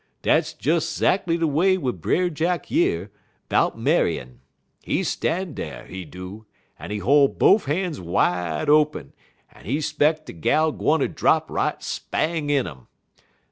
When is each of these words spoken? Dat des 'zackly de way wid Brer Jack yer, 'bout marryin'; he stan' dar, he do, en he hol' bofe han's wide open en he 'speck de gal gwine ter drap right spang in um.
Dat 0.23 0.55
des 0.59 0.79
'zackly 0.83 1.37
de 1.37 1.45
way 1.45 1.77
wid 1.77 2.01
Brer 2.01 2.31
Jack 2.31 2.71
yer, 2.71 3.11
'bout 3.49 3.77
marryin'; 3.77 4.39
he 4.81 5.03
stan' 5.03 5.53
dar, 5.53 5.85
he 5.85 6.05
do, 6.05 6.47
en 6.79 6.89
he 6.89 6.97
hol' 6.97 7.27
bofe 7.29 7.65
han's 7.65 7.99
wide 8.01 8.67
open 8.67 9.13
en 9.53 9.65
he 9.65 9.79
'speck 9.79 10.25
de 10.25 10.33
gal 10.33 10.71
gwine 10.71 11.01
ter 11.01 11.07
drap 11.07 11.47
right 11.51 11.83
spang 11.83 12.49
in 12.49 12.65
um. 12.65 12.87